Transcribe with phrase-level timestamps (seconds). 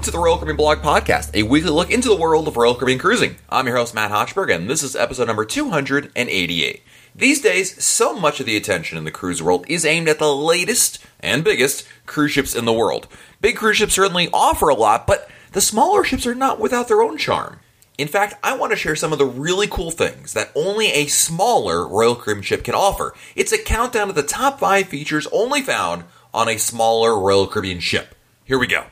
[0.00, 2.74] Welcome to the Royal Caribbean Blog Podcast, a weekly look into the world of Royal
[2.74, 3.36] Caribbean cruising.
[3.50, 6.82] I'm your host, Matt Hochberg, and this is episode number 288.
[7.14, 10.34] These days, so much of the attention in the cruise world is aimed at the
[10.34, 13.08] latest and biggest cruise ships in the world.
[13.42, 17.02] Big cruise ships certainly offer a lot, but the smaller ships are not without their
[17.02, 17.60] own charm.
[17.98, 21.08] In fact, I want to share some of the really cool things that only a
[21.08, 23.12] smaller Royal Caribbean ship can offer.
[23.36, 27.80] It's a countdown of the top five features only found on a smaller Royal Caribbean
[27.80, 28.14] ship.
[28.46, 28.86] Here we go.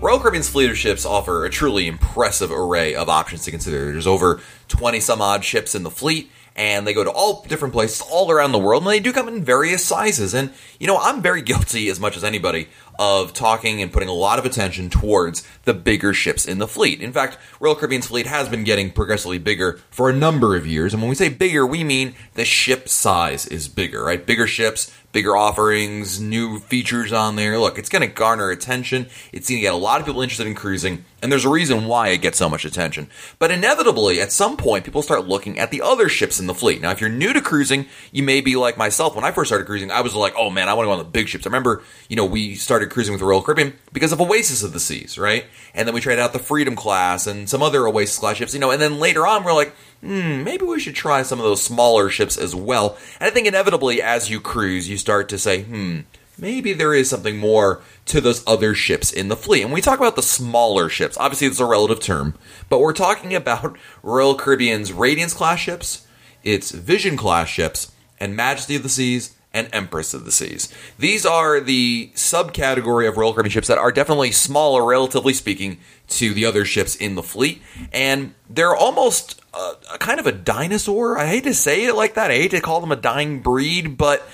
[0.00, 3.90] Royal Caribbean's fleet of ships offer a truly impressive array of options to consider.
[3.90, 7.74] There's over 20 some odd ships in the fleet, and they go to all different
[7.74, 10.34] places all around the world, and they do come in various sizes.
[10.34, 14.12] And, you know, I'm very guilty as much as anybody of talking and putting a
[14.12, 17.00] lot of attention towards the bigger ships in the fleet.
[17.00, 20.94] In fact, Royal Caribbean's fleet has been getting progressively bigger for a number of years.
[20.94, 24.24] And when we say bigger, we mean the ship size is bigger, right?
[24.24, 27.58] Bigger ships, bigger offerings, new features on there.
[27.58, 29.08] Look, it's going to garner attention.
[29.32, 31.86] It's going to get a lot of people interested in cruising, and there's a reason
[31.86, 33.08] why it gets so much attention.
[33.38, 36.82] But inevitably, at some point, people start looking at the other ships in the fleet.
[36.82, 39.14] Now, if you're new to cruising, you may be like myself.
[39.14, 40.98] When I first started cruising, I was like, oh man, I want to go on
[40.98, 41.46] the big ships.
[41.46, 44.72] I remember, you know, we started cruising with the Royal Caribbean because of Oasis of
[44.72, 45.46] the Seas, right?
[45.74, 48.60] And then we tried out the Freedom class and some other Oasis class ships, you
[48.60, 51.62] know, and then later on, we're like, hmm, maybe we should try some of those
[51.62, 52.96] smaller ships as well.
[53.20, 56.00] And I think inevitably, as you cruise, you start to say, hmm,
[56.38, 59.62] maybe there is something more to those other ships in the fleet.
[59.62, 61.16] And we talk about the smaller ships.
[61.18, 62.34] Obviously, it's a relative term,
[62.68, 66.06] but we're talking about Royal Caribbean's Radiance class ships,
[66.42, 70.72] its Vision class ships, and Majesty of the Seas and Empress of the Seas.
[70.98, 75.78] These are the subcategory of Royal Caribbean ships that are definitely smaller, relatively speaking,
[76.08, 77.62] to the other ships in the fleet,
[77.92, 81.18] and they're almost a, a kind of a dinosaur.
[81.18, 82.30] I hate to say it like that.
[82.30, 84.28] I hate to call them a dying breed, but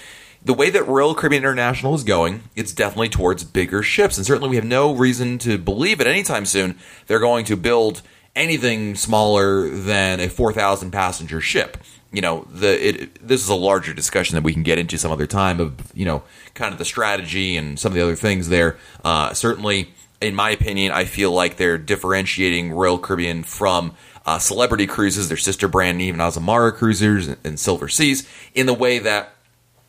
[0.45, 4.51] the way that Royal Caribbean International is going, it's definitely towards bigger ships, and certainly
[4.51, 8.03] we have no reason to believe at any time soon they're going to build
[8.37, 11.79] anything smaller than a 4,000 passenger ship
[12.15, 15.11] you know the it, this is a larger discussion that we can get into some
[15.11, 16.23] other time of you know
[16.55, 20.51] kind of the strategy and some of the other things there uh, certainly in my
[20.51, 23.95] opinion i feel like they're differentiating royal caribbean from
[24.27, 28.75] uh, celebrity cruises their sister brand even azamara cruisers and, and silver seas in the
[28.75, 29.31] way that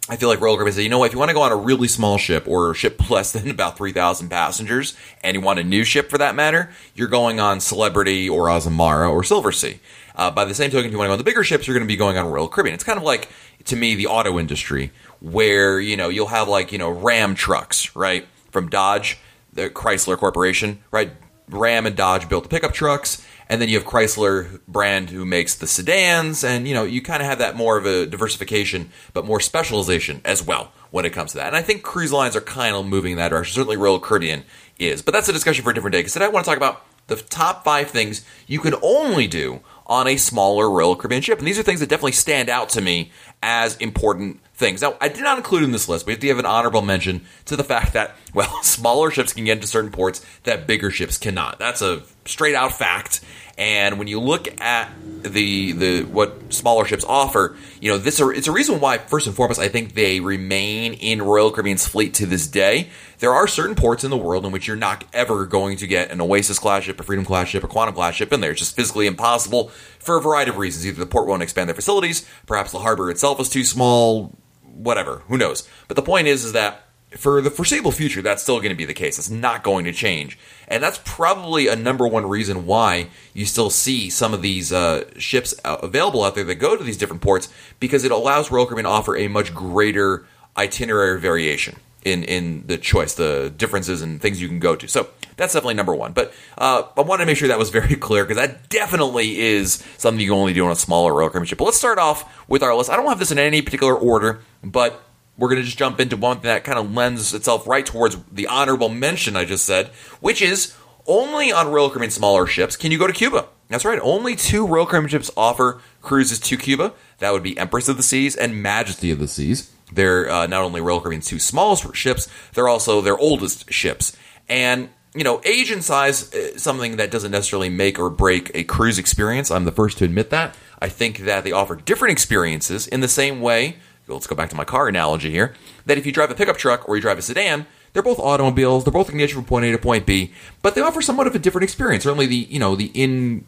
[0.07, 1.51] I feel like Royal Caribbean said, you know what, if you want to go on
[1.51, 5.57] a really small ship or a ship less than about 3,000 passengers and you want
[5.57, 9.79] a new ship for that matter, you're going on Celebrity or Azamara or Silversea.
[10.15, 11.75] Uh, by the same token, if you want to go on the bigger ships, you're
[11.75, 12.73] going to be going on Royal Caribbean.
[12.73, 13.29] It's kind of like,
[13.65, 17.95] to me, the auto industry, where, you know, you'll have like, you know, Ram trucks,
[17.95, 18.25] right?
[18.51, 19.17] From Dodge,
[19.53, 21.11] the Chrysler Corporation, right?
[21.49, 25.55] Ram and Dodge built the pickup trucks, and then you have Chrysler brand who makes
[25.55, 29.25] the sedans, and you know you kind of have that more of a diversification, but
[29.25, 31.47] more specialization as well when it comes to that.
[31.47, 33.53] And I think cruise lines are kind of moving in that direction.
[33.53, 34.43] Certainly, Royal Caribbean
[34.79, 35.99] is, but that's a discussion for a different day.
[35.99, 39.61] Because today I want to talk about the top five things you can only do
[39.87, 41.39] on a smaller Royal Caribbean ship.
[41.39, 43.11] And these are things that definitely stand out to me
[43.43, 44.81] as important things.
[44.81, 46.05] Now, I did not include in this list.
[46.05, 49.45] We have to give an honorable mention to the fact that, well, smaller ships can
[49.45, 51.59] get into certain ports that bigger ships cannot.
[51.59, 53.21] That's a straight out fact.
[53.57, 58.47] And when you look at the the what smaller ships offer, you know this it's
[58.47, 62.25] a reason why first and foremost I think they remain in Royal Caribbean's fleet to
[62.25, 62.89] this day.
[63.19, 66.11] There are certain ports in the world in which you're not ever going to get
[66.11, 68.51] an Oasis class ship, a Freedom class ship, a Quantum class ship in there.
[68.51, 70.85] It's just physically impossible for a variety of reasons.
[70.85, 74.35] Either the port won't expand their facilities, perhaps the harbor itself is too small,
[74.75, 75.23] whatever.
[75.27, 75.67] Who knows?
[75.87, 76.81] But the point is, is that
[77.17, 79.17] for the foreseeable future, that's still going to be the case.
[79.17, 80.37] It's not going to change.
[80.67, 85.09] And that's probably a number one reason why you still see some of these uh,
[85.17, 87.47] ships available out there that go to these different ports
[87.79, 90.25] because it allows Royal Caribbean to offer a much greater
[90.57, 94.87] itinerary variation in, in the choice, the differences and things you can go to.
[94.87, 96.13] So that's definitely number one.
[96.13, 99.83] But uh, I wanted to make sure that was very clear because that definitely is
[99.97, 101.57] something you only do on a smaller Royal Caribbean ship.
[101.57, 102.89] But let's start off with our list.
[102.89, 105.01] I don't have this in any particular order, but
[105.37, 108.47] we're going to just jump into one that kind of lends itself right towards the
[108.47, 109.87] honorable mention I just said,
[110.21, 110.75] which is
[111.07, 113.47] only on Royal Caribbean smaller ships can you go to Cuba.
[113.67, 113.99] That's right.
[114.01, 116.93] Only two Royal Caribbean ships offer cruises to Cuba.
[117.17, 119.71] That would be Empress of the Seas and Majesty of the Seas.
[119.91, 124.15] They're uh, not only Royal Caribbean's two smallest ships, they're also their oldest ships.
[124.47, 128.63] And you know, age and size is something that doesn't necessarily make or break a
[128.63, 129.49] cruise experience.
[129.49, 130.55] I'm the first to admit that.
[130.79, 133.77] I think that they offer different experiences in the same way
[134.07, 135.53] let's go back to my car analogy here,
[135.85, 138.83] that if you drive a pickup truck or you drive a sedan, they're both automobiles,
[138.83, 141.01] they're both going to get you from point A to point B, but they offer
[141.01, 142.03] somewhat of a different experience.
[142.03, 143.45] Certainly the, you know, the in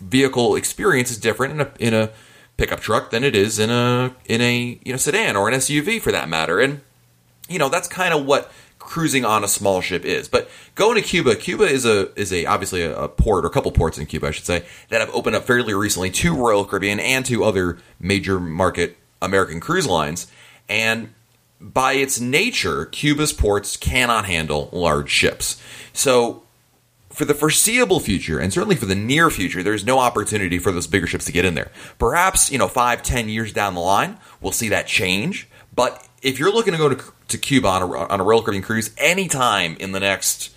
[0.00, 2.10] vehicle experience is different in a in a
[2.56, 6.00] pickup truck than it is in a in a, you know, sedan or an SUV
[6.00, 6.58] for that matter.
[6.58, 6.80] And
[7.48, 8.50] you know, that's kind of what
[8.92, 10.28] cruising on a small ship is.
[10.28, 13.50] But going to Cuba, Cuba is a is a obviously a, a, port or a
[13.50, 16.66] couple ports in Cuba, I should say, that have opened up fairly recently to Royal
[16.66, 20.26] Caribbean and to other major market American cruise lines.
[20.68, 21.14] And
[21.58, 25.60] by its nature, Cuba's ports cannot handle large ships.
[25.94, 26.42] So
[27.08, 30.86] for the foreseeable future, and certainly for the near future, there's no opportunity for those
[30.86, 31.72] bigger ships to get in there.
[31.98, 35.48] Perhaps, you know, five, ten years down the line, we'll see that change.
[35.74, 38.62] But if you're looking to go to, to Cuba on a, on a Royal Caribbean
[38.62, 40.54] cruise anytime in the next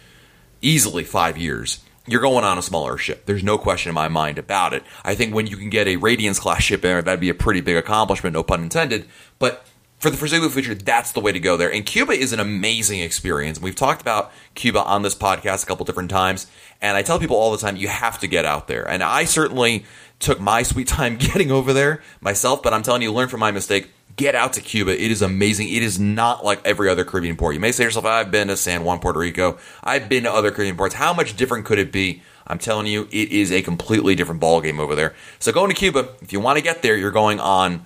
[0.61, 3.25] easily five years, you're going on a smaller ship.
[3.25, 4.83] There's no question in my mind about it.
[5.03, 7.35] I think when you can get a Radiance class ship in there, that'd be a
[7.35, 9.07] pretty big accomplishment, no pun intended.
[9.39, 9.65] But
[9.97, 11.71] for the foreseeable future, that's the way to go there.
[11.71, 13.59] And Cuba is an amazing experience.
[13.59, 16.45] We've talked about Cuba on this podcast a couple different times,
[16.79, 18.87] and I tell people all the time, you have to get out there.
[18.87, 19.85] And I certainly
[20.19, 23.49] took my sweet time getting over there myself, but I'm telling you, learn from my
[23.49, 24.91] mistake get out to Cuba.
[24.91, 25.69] It is amazing.
[25.69, 27.53] It is not like every other Caribbean port.
[27.53, 29.57] You may say to yourself, I've been to San Juan, Puerto Rico.
[29.83, 30.95] I've been to other Caribbean ports.
[30.95, 32.21] How much different could it be?
[32.47, 35.15] I'm telling you, it is a completely different ballgame over there.
[35.39, 37.85] So going to Cuba, if you want to get there, you're going on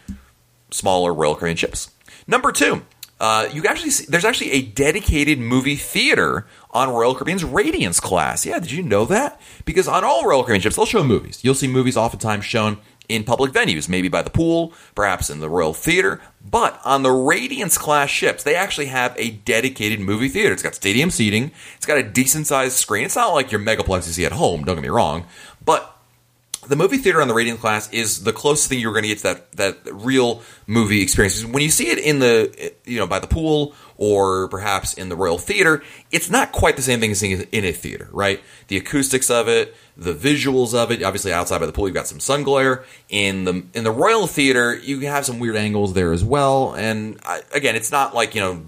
[0.71, 1.91] smaller Royal Caribbean ships.
[2.27, 2.83] Number two,
[3.19, 8.45] uh, you actually see, there's actually a dedicated movie theater on Royal Caribbean's Radiance class.
[8.45, 9.39] Yeah, did you know that?
[9.65, 11.43] Because on all Royal Caribbean ships, they'll show movies.
[11.43, 12.77] You'll see movies oftentimes shown
[13.09, 16.21] in public venues, maybe by the pool, perhaps in the Royal Theater.
[16.41, 20.53] But on the Radiance class ships, they actually have a dedicated movie theater.
[20.53, 23.05] It's got stadium seating, it's got a decent sized screen.
[23.05, 25.25] It's not like your megaplex you see at home, don't get me wrong,
[25.65, 25.98] but
[26.69, 29.17] the movie theater on the Radiance class is the closest thing you're going to get
[29.19, 31.43] to that that real movie experience.
[31.43, 35.15] When you see it in the you know by the pool or perhaps in the
[35.15, 38.39] Royal Theater, it's not quite the same thing as seeing it in a theater, right?
[38.67, 41.01] The acoustics of it, the visuals of it.
[41.03, 42.85] Obviously, outside by the pool, you've got some sun glare.
[43.09, 46.75] In the in the Royal Theater, you have some weird angles there as well.
[46.75, 48.61] And I, again, it's not like you know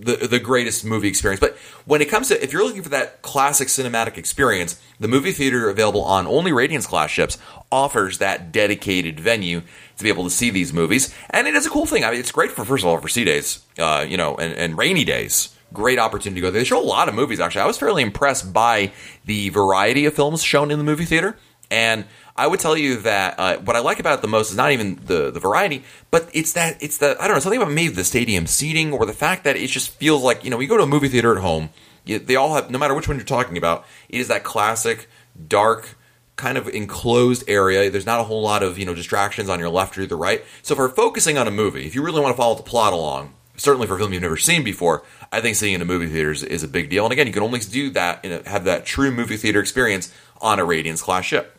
[0.00, 1.40] the the greatest movie experience.
[1.40, 5.32] But when it comes to if you're looking for that classic cinematic experience, the movie
[5.32, 7.38] theater available on only Radiance class ships
[7.70, 9.60] offers that dedicated venue
[9.96, 12.04] to be able to see these movies, and it is a cool thing.
[12.04, 14.52] I mean, it's great for first of all for sea days, uh, you know, and,
[14.54, 15.54] and rainy days.
[15.72, 16.62] Great opportunity to go there.
[16.62, 17.38] They show a lot of movies.
[17.38, 18.92] Actually, I was fairly impressed by
[19.26, 21.36] the variety of films shown in the movie theater,
[21.70, 22.04] and
[22.36, 24.72] I would tell you that uh, what I like about it the most is not
[24.72, 27.94] even the the variety, but it's that it's the I don't know something about maybe
[27.94, 30.76] the stadium seating or the fact that it just feels like you know you go
[30.76, 31.70] to a movie theater at home,
[32.04, 35.08] you, they all have no matter which one you're talking about, it is that classic
[35.48, 35.96] dark
[36.36, 37.90] kind of enclosed area.
[37.90, 40.44] There's not a whole lot of you know distractions on your left or the right.
[40.62, 43.34] So for focusing on a movie, if you really want to follow the plot along,
[43.56, 46.30] certainly for a film you've never seen before, I think seeing in a movie theater
[46.30, 47.04] is, is a big deal.
[47.04, 50.58] And again, you can only do that and have that true movie theater experience on
[50.58, 51.56] a Radiance class ship.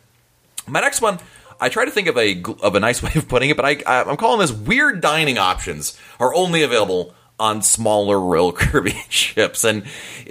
[0.71, 1.19] My next one,
[1.59, 4.03] I try to think of a of a nice way of putting it, but I,
[4.03, 9.63] I'm calling this weird dining options are only available on smaller Royal Caribbean ships.
[9.63, 9.83] And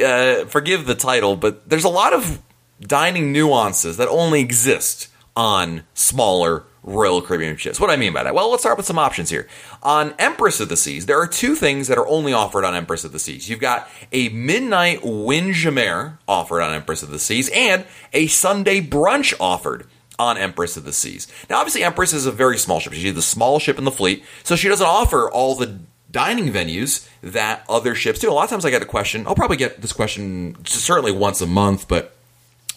[0.03, 2.41] uh, forgive the title, but there's a lot of
[2.81, 7.79] dining nuances that only exist on smaller Royal Caribbean ships.
[7.79, 8.35] What do I mean by that?
[8.35, 9.47] Well, let's start with some options here.
[9.83, 13.05] On Empress of the Seas, there are two things that are only offered on Empress
[13.05, 13.51] of the Seas.
[13.51, 19.35] You've got a midnight Windjammer offered on Empress of the Seas and a Sunday brunch
[19.39, 19.87] offered
[20.21, 21.27] on Empress of the Seas.
[21.49, 22.93] Now, obviously, Empress is a very small ship.
[22.93, 27.09] She's the small ship in the fleet, so she doesn't offer all the dining venues
[27.23, 28.31] that other ships do.
[28.31, 31.41] A lot of times I get a question, I'll probably get this question certainly once
[31.41, 32.17] a month, but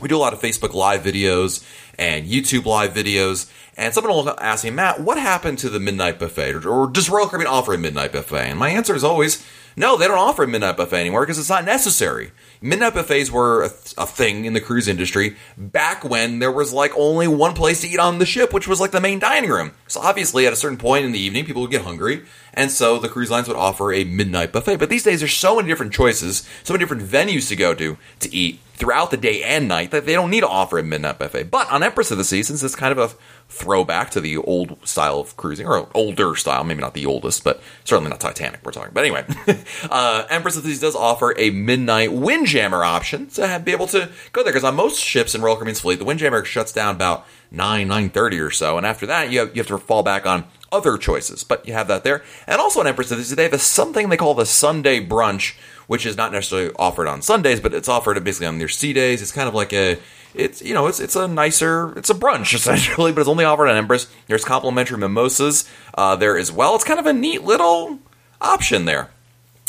[0.01, 1.65] we do a lot of Facebook live videos
[1.97, 3.51] and YouTube live videos.
[3.75, 6.53] And someone will ask me, Matt, what happened to the midnight buffet?
[6.53, 8.50] Or, or does Royal Caribbean offer a midnight buffet?
[8.50, 9.45] And my answer is always,
[9.75, 12.31] no, they don't offer a midnight buffet anymore because it's not necessary.
[12.65, 16.72] Midnight buffets were a, th- a, thing in the cruise industry back when there was
[16.72, 19.50] like only one place to eat on the ship, which was like the main dining
[19.50, 19.74] room.
[19.89, 23.00] So obviously, at a certain point in the evening, people would get hungry, and so
[23.00, 24.77] the cruise lines would offer a midnight buffet.
[24.77, 27.98] But these days, there's so many different choices, so many different venues to go to
[28.22, 31.20] to eat throughout the day and night that they don't need to offer a midnight
[31.20, 31.51] buffet.
[31.51, 33.13] But on Empress of the Sea, since it's kind of a
[33.53, 37.62] throwback to the old style of cruising, or older style, maybe not the oldest, but
[37.83, 38.91] certainly not Titanic we're talking.
[38.93, 39.25] But anyway,
[39.89, 43.88] uh, Empress of the Seas does offer a midnight windjammer option to have, be able
[43.88, 46.95] to go there, because on most ships in Royal Caribbean's fleet, the windjammer shuts down
[46.95, 50.25] about 9, 9.30 or so, and after that, you have, you have to fall back
[50.25, 52.24] on other choices, but you have that there.
[52.48, 55.05] And also on Empress of the Seas, they have a, something they call the Sunday
[55.05, 55.55] brunch,
[55.86, 59.22] which is not necessarily offered on Sundays, but it's offered basically on their sea days.
[59.22, 60.00] It's kind of like a
[60.33, 63.67] it's you know it's it's a nicer it's a brunch essentially, but it's only offered
[63.67, 64.11] on Empress.
[64.27, 66.75] There's complimentary mimosas uh, there as well.
[66.75, 67.99] It's kind of a neat little
[68.41, 69.09] option there.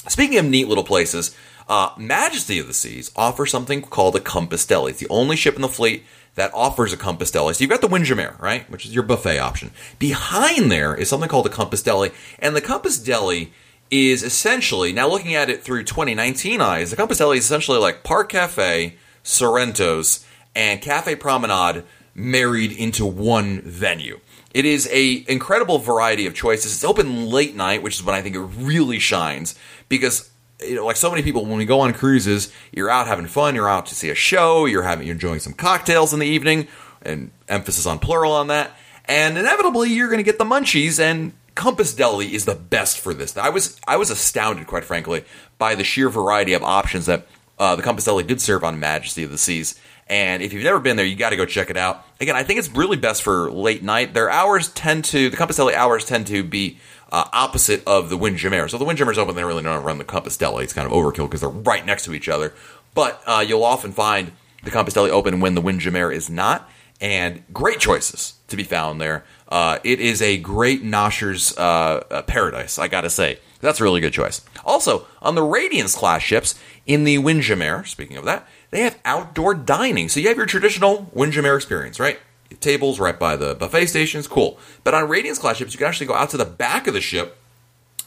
[0.09, 1.35] Speaking of neat little places,
[1.69, 4.91] uh, Majesty of the Seas offers something called a Compass Deli.
[4.91, 6.05] It's the only ship in the fleet
[6.35, 7.55] that offers a Compass Deli.
[7.55, 9.71] So you've got the Windjammer, right, which is your buffet option.
[9.99, 13.53] Behind there is something called a Compass Deli, and the Compass Deli
[13.91, 16.91] is essentially now looking at it through 2019 eyes.
[16.91, 20.24] The Compass Deli is essentially like Park Cafe, Sorrento's,
[20.55, 21.85] and Cafe Promenade
[22.15, 24.21] married into one venue.
[24.53, 26.75] It is a incredible variety of choices.
[26.75, 29.59] It's open late night, which is when I think it really shines
[29.89, 30.31] because
[30.63, 33.55] you know, like so many people, when we go on cruises, you're out having fun,
[33.55, 36.69] you're out to see a show, you're having, you're enjoying some cocktails in the evening,
[37.03, 38.71] and emphasis on plural on that,
[39.05, 41.01] and inevitably you're going to get the munchies.
[41.01, 43.37] And Compass Deli is the best for this.
[43.37, 45.25] I was, I was astounded, quite frankly,
[45.59, 47.27] by the sheer variety of options that
[47.59, 49.79] uh, the Compass Deli did serve on Majesty of the Seas.
[50.07, 52.05] And if you've never been there, you got to go check it out.
[52.21, 54.13] Again, I think it's really best for late night.
[54.13, 56.79] Their hours tend to, the Compass Deli hours tend to be
[57.11, 58.69] uh, opposite of the Windjammer.
[58.69, 60.65] So the Windjammer's open, they really don't run the Compass Deli.
[60.65, 62.53] It's kind of overkill because they're right next to each other.
[62.95, 64.33] But uh, you'll often find
[64.63, 66.69] the Compass Deli open when the Windjammer is not.
[67.01, 69.25] And great choices to be found there.
[69.49, 73.39] Uh, it is a great nosher's uh, uh, paradise, I gotta say.
[73.61, 74.43] That's a really good choice.
[74.65, 76.55] Also, on the Radiance class ships
[76.87, 80.09] in the Windjammer, speaking of that, they have outdoor dining.
[80.09, 82.19] So you have your traditional Windjammer experience, right?
[82.59, 84.59] Tables right by the buffet stations, cool.
[84.83, 87.01] But on Radiance class ships, you can actually go out to the back of the
[87.01, 87.39] ship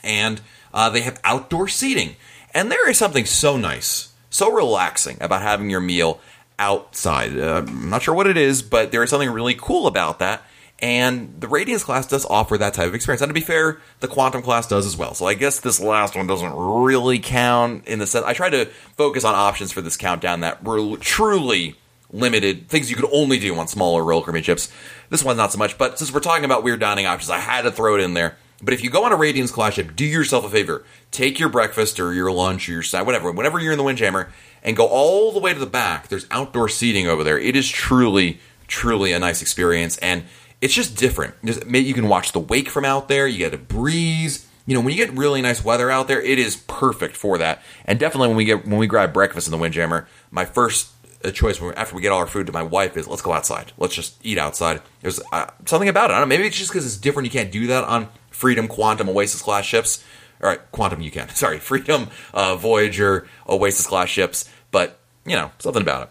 [0.04, 0.42] and
[0.74, 2.18] uh, they have outdoor seating.
[2.54, 6.20] And there is something so nice, so relaxing about having your meal
[6.60, 7.40] outside.
[7.40, 10.42] Uh, I'm not sure what it is, but there is something really cool about that.
[10.80, 13.22] And the Radiance class does offer that type of experience.
[13.22, 15.16] And to be fair, the Quantum class does as well.
[15.16, 18.26] So I guess this last one doesn't really count in the sense.
[18.26, 18.66] I try to
[18.96, 21.76] focus on options for this countdown that were truly
[22.12, 24.72] limited, things you could only do on smaller Royal Caribbean ships.
[25.10, 27.64] This one's not so much, but since we're talking about weird dining options, I had
[27.64, 28.38] to throw it in there.
[28.62, 30.84] But if you go on a Radiance class ship, do yourself a favor.
[31.12, 34.32] Take your breakfast or your lunch or your snack, whatever, whenever you're in the Windjammer,
[34.64, 36.08] and go all the way to the back.
[36.08, 37.38] There's outdoor seating over there.
[37.38, 39.98] It is truly, truly a nice experience.
[39.98, 40.24] And
[40.62, 41.36] it's just different.
[41.44, 43.28] you can watch the wake from out there.
[43.28, 44.48] You get a breeze.
[44.66, 47.62] You know, when you get really nice weather out there, it is perfect for that.
[47.86, 50.92] And definitely when we get when we grab breakfast in the Windjammer, my first
[51.24, 53.72] uh, choice after we get all our food to my wife is let's go outside.
[53.78, 54.82] Let's just eat outside.
[55.02, 56.16] There's uh, something about it.
[56.16, 56.36] I don't know.
[56.36, 57.26] Maybe it's just because it's different.
[57.28, 60.04] You can't do that on Freedom, Quantum, Oasis class ships.
[60.44, 61.30] All right, Quantum, you can.
[61.36, 64.50] Sorry, Freedom, uh, Voyager, Oasis class ships.
[64.72, 66.10] But you know, something about it.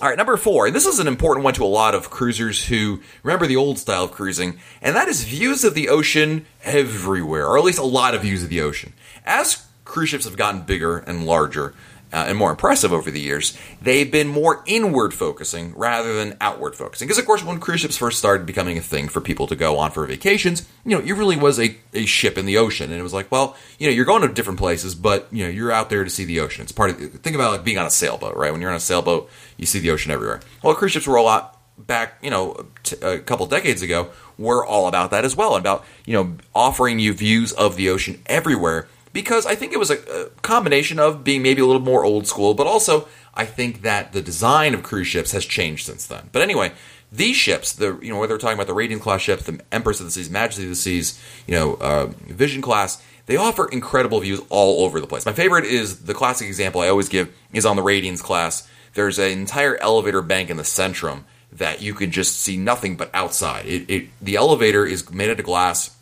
[0.00, 2.66] All right, number four, and this is an important one to a lot of cruisers
[2.66, 7.48] who remember the old style of cruising, and that is views of the ocean everywhere,
[7.48, 8.92] or at least a lot of views of the ocean.
[9.26, 11.74] As cruise ships have gotten bigger and larger,
[12.12, 16.74] uh, and more impressive over the years, they've been more inward focusing rather than outward
[16.74, 17.06] focusing.
[17.06, 19.78] Because, of course, when cruise ships first started becoming a thing for people to go
[19.78, 22.90] on for vacations, you know, it really was a, a ship in the ocean.
[22.90, 25.50] And it was like, well, you know, you're going to different places, but, you know,
[25.50, 26.62] you're out there to see the ocean.
[26.62, 28.52] It's part of, think about like being on a sailboat, right?
[28.52, 30.40] When you're on a sailboat, you see the ocean everywhere.
[30.62, 34.64] Well, cruise ships were a lot back, you know, t- a couple decades ago, were
[34.64, 38.88] all about that as well, about, you know, offering you views of the ocean everywhere
[39.12, 42.26] because I think it was a, a, combination of being maybe a little more old
[42.26, 46.28] school, but also I think that the design of cruise ships has changed since then.
[46.32, 46.72] But anyway,
[47.10, 50.00] these ships, the you know whether we're talking about the Radiance class ships, the Empress
[50.00, 54.20] of the Seas, Majesty of the Seas, you know, uh, Vision class, they offer incredible
[54.20, 55.24] views all over the place.
[55.24, 58.68] My favorite is the classic example I always give is on the Radiance class.
[58.94, 63.10] There's an entire elevator bank in the Centrum that you can just see nothing but
[63.14, 63.66] outside.
[63.66, 65.96] It, it the elevator is made out of glass.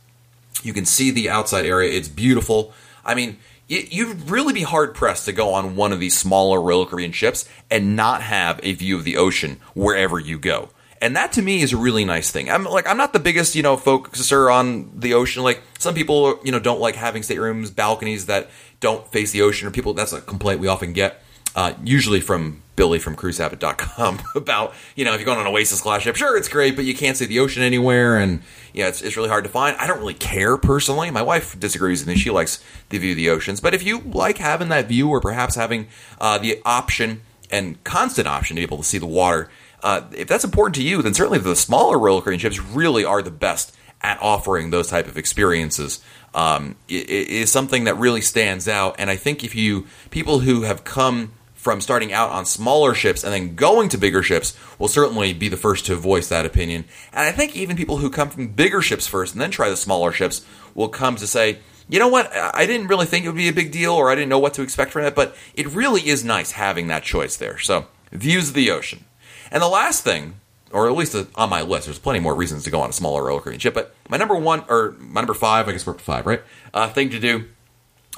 [0.63, 1.93] You can see the outside area.
[1.93, 2.73] It's beautiful.
[3.07, 6.87] I mean, you'd really be hard pressed to go on one of these smaller Royal
[6.87, 10.71] Caribbean ships and not have a view of the ocean wherever you go.
[11.01, 12.51] And that to me is a really nice thing.
[12.51, 15.43] I'm like I'm not the biggest, you know, focuser on the ocean.
[15.43, 19.69] Like some people, you know, don't like having staterooms, balconies that don't face the ocean
[19.69, 21.23] or people that's a complaint we often get
[21.57, 25.81] uh, usually from Billy from cruisehabit.com about, you know, if you're going on an Oasis
[25.81, 28.19] class ship, sure, it's great, but you can't see the ocean anywhere.
[28.19, 28.43] And,
[28.75, 29.75] yeah, it's, it's really hard to find.
[29.79, 31.11] I don't really care personally.
[31.11, 32.17] My wife disagrees with me.
[32.17, 33.61] She likes the view of the oceans.
[33.61, 35.89] But if you like having that view or perhaps having
[36.21, 39.49] uh, the option and constant option to be able to see the water,
[39.83, 43.23] uh, if that's important to you, then certainly the smaller Royal Caribbean ships really are
[43.23, 46.05] the best at offering those type of experiences.
[46.35, 48.97] Um, is something that really stands out.
[48.99, 51.33] And I think if you, people who have come
[51.67, 55.49] from starting out on smaller ships and then going to bigger ships will certainly be
[55.49, 56.85] the first to voice that opinion.
[57.13, 59.77] And I think even people who come from bigger ships first and then try the
[59.77, 60.47] smaller ships
[60.77, 61.59] will come to say,
[61.89, 64.15] you know what, I didn't really think it would be a big deal or I
[64.15, 67.37] didn't know what to expect from it, but it really is nice having that choice
[67.37, 67.59] there.
[67.59, 69.05] So, views of the ocean.
[69.51, 70.35] And the last thing,
[70.71, 73.23] or at least on my list, there's plenty more reasons to go on a smaller
[73.41, 76.05] Caribbean ship, but my number one, or my number five, I guess we're up to
[76.05, 76.43] five, right?
[76.73, 77.47] Uh, thing to do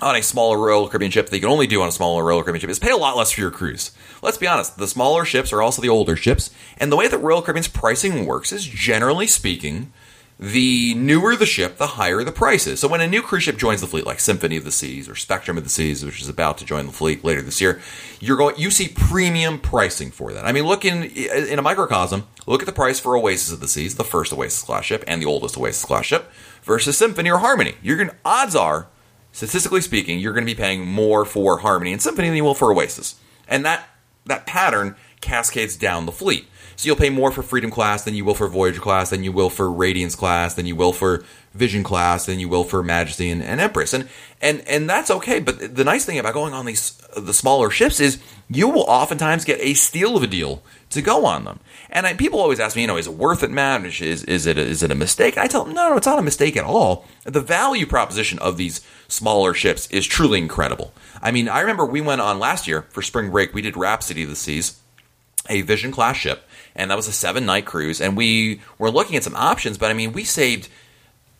[0.00, 2.42] on a smaller Royal Caribbean ship that you can only do on a smaller Royal
[2.42, 3.90] Caribbean ship is pay a lot less for your cruise.
[4.22, 7.18] Let's be honest, the smaller ships are also the older ships, and the way that
[7.18, 9.92] Royal Caribbean's pricing works is generally speaking,
[10.40, 12.78] the newer the ship, the higher the price is.
[12.78, 15.16] So when a new cruise ship joins the fleet, like Symphony of the Seas or
[15.16, 17.80] Spectrum of the Seas, which is about to join the fleet later this year,
[18.20, 20.46] you're going you see premium pricing for that.
[20.46, 23.66] I mean, look in in a microcosm, look at the price for Oasis of the
[23.66, 26.30] Seas, the first Oasis class ship and the oldest Oasis class ship,
[26.62, 27.74] versus Symphony or Harmony.
[27.82, 28.86] You're going odds are,
[29.32, 32.54] statistically speaking, you're going to be paying more for Harmony and Symphony than you will
[32.54, 33.16] for Oasis,
[33.46, 33.88] and that
[34.26, 36.46] that pattern cascades down the fleet.
[36.76, 39.32] So you'll pay more for Freedom class than you will for Voyager class, than you
[39.32, 43.30] will for Radiance class, than you will for Vision class, than you will for Majesty
[43.30, 44.08] and, and Empress, and
[44.40, 45.40] and and that's okay.
[45.40, 49.44] But the nice thing about going on these the smaller ships is you will oftentimes
[49.44, 51.60] get a steal of a deal to go on them.
[51.90, 53.84] And I, people always ask me, you know, is it worth it, Matt?
[53.84, 55.36] Is is it a, is it a mistake?
[55.36, 57.06] And I tell them, no, no, it's not a mistake at all.
[57.24, 60.92] The value proposition of these smaller ships is truly incredible.
[61.20, 63.54] I mean, I remember we went on last year for spring break.
[63.54, 64.80] We did Rhapsody of the Seas,
[65.48, 66.44] a Vision class ship
[66.78, 68.00] and that was a seven night cruise.
[68.00, 70.68] And we were looking at some options, but I mean, we saved,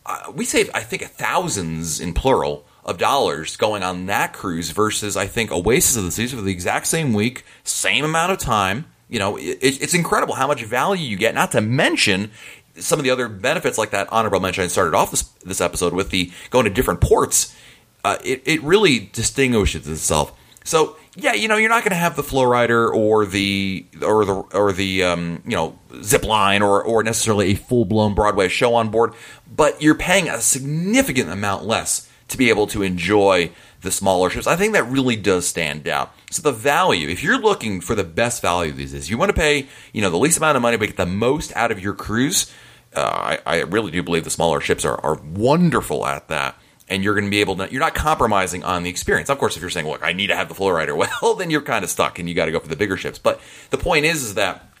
[0.05, 5.15] uh, we saved, I think, thousands in plural of dollars going on that cruise versus
[5.15, 8.85] I think Oasis of the Seas for the exact same week, same amount of time.
[9.09, 11.33] You know, it, it's incredible how much value you get.
[11.33, 12.31] Not to mention
[12.75, 15.93] some of the other benefits, like that honorable mention I started off this this episode
[15.93, 17.55] with the going to different ports.
[18.03, 20.33] Uh, it it really distinguishes itself.
[20.63, 24.25] So yeah, you know, you're not going to have the flow rider or the or
[24.25, 28.47] the or the um, you know zip line or or necessarily a full blown Broadway
[28.47, 29.13] show on board,
[29.53, 34.47] but you're paying a significant amount less to be able to enjoy the smaller ships.
[34.47, 36.13] I think that really does stand out.
[36.31, 39.29] So the value, if you're looking for the best value of these is, you want
[39.29, 41.79] to pay you know the least amount of money but get the most out of
[41.79, 42.51] your cruise.
[42.93, 46.57] Uh, I, I really do believe the smaller ships are, are wonderful at that
[46.89, 49.55] and you're going to be able to you're not compromising on the experience of course
[49.55, 51.83] if you're saying look i need to have the flow rider well then you're kind
[51.83, 54.23] of stuck and you got to go for the bigger ships but the point is
[54.23, 54.73] is that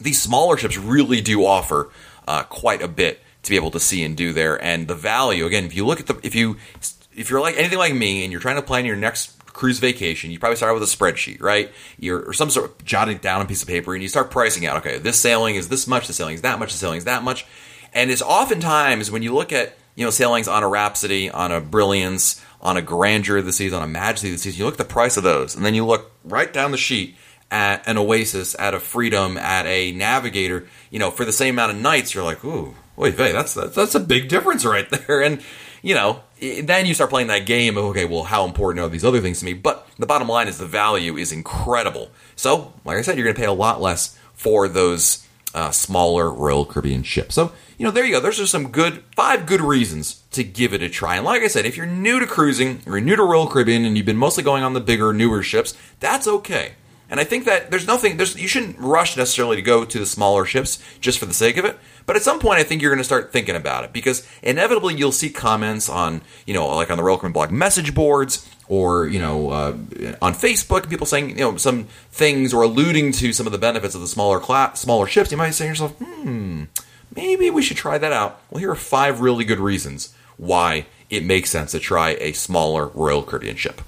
[0.00, 1.90] these smaller ships really do offer
[2.28, 5.44] uh, quite a bit to be able to see and do there and the value
[5.44, 6.56] again if you look at the if you
[7.18, 10.30] if you're like anything like me and you're trying to plan your next cruise vacation
[10.30, 13.44] you probably start with a spreadsheet right you're or some sort of jotting down a
[13.44, 16.12] piece of paper and you start pricing out okay this sailing is this much the
[16.12, 17.44] sailing is that much the sailing is that much
[17.92, 21.60] and it's oftentimes when you look at you know, sailings on a Rhapsody, on a
[21.60, 24.56] Brilliance, on a Grandeur of the Seas, on a Majesty of the Seas.
[24.56, 27.16] You look at the price of those, and then you look right down the sheet
[27.50, 30.68] at an Oasis, at a Freedom, at a Navigator.
[30.92, 33.96] You know, for the same amount of nights, you're like, ooh, wait, that's that's, that's
[33.96, 35.20] a big difference right there.
[35.24, 35.42] And
[35.82, 39.04] you know, then you start playing that game of okay, well, how important are these
[39.04, 39.52] other things to me?
[39.52, 42.10] But the bottom line is the value is incredible.
[42.36, 46.30] So, like I said, you're going to pay a lot less for those uh, smaller
[46.30, 47.34] Royal Caribbean ships.
[47.34, 48.20] So you know, there you go.
[48.20, 51.16] There's just some good, five good reasons to give it a try.
[51.16, 53.84] And like I said, if you're new to cruising, or you're new to Royal Caribbean,
[53.84, 56.72] and you've been mostly going on the bigger, newer ships, that's okay.
[57.10, 60.06] And I think that there's nothing, there's, you shouldn't rush necessarily to go to the
[60.06, 61.78] smaller ships just for the sake of it.
[62.04, 64.94] But at some point, I think you're going to start thinking about it because inevitably
[64.94, 69.06] you'll see comments on, you know, like on the Royal Caribbean blog message boards or,
[69.06, 69.76] you know, uh,
[70.20, 73.94] on Facebook, people saying, you know, some things or alluding to some of the benefits
[73.94, 75.30] of the smaller class, smaller ships.
[75.30, 76.64] You might say to yourself, hmm,
[77.16, 78.40] maybe we should try that out.
[78.50, 82.88] Well, here are five really good reasons why it makes sense to try a smaller
[82.88, 83.80] Royal Caribbean ship.